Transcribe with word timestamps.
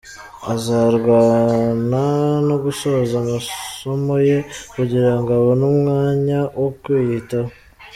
Azarwana 0.53 2.03
no 2.47 2.55
gusoza 2.63 3.13
amasomoye 3.23 4.35
kugirango 4.73 5.29
abone 5.39 5.63
umwanya 5.73 6.39
wo 6.61 6.69
kwiyitaho. 6.81 7.51